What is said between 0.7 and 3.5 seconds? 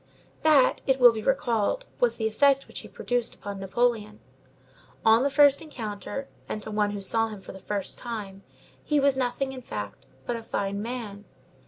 it will be recalled, was the effect which he produced